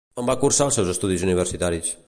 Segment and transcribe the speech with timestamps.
[0.21, 1.97] On va cursar els seus estudis universitaris?